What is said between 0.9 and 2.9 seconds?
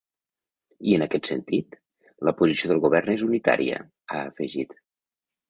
I en aquest sentit, la posició del